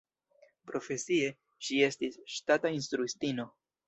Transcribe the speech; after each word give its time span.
Profesie, 0.69 1.27
ŝi 1.67 1.77
estis 1.89 2.17
ŝtata 2.37 2.73
instruistino. 2.79 3.47